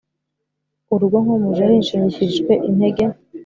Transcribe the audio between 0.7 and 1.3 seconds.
urugo nk